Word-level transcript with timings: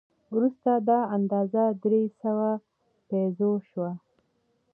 وروسته 0.35 0.71
دا 0.89 0.99
اندازه 1.17 1.63
درې 1.83 2.03
سوه 2.21 2.49
پیزو 3.09 3.51
شوه. 3.69 3.91